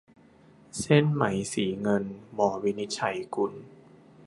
[0.79, 1.23] เส้นไหม
[1.53, 2.03] สีเงิน-
[2.37, 3.53] ว วินิจฉัยกุล